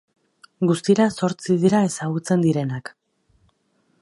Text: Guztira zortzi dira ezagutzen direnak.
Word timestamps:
Guztira 0.71 1.05
zortzi 1.19 1.59
dira 1.65 1.83
ezagutzen 1.91 2.47
direnak. 2.49 2.95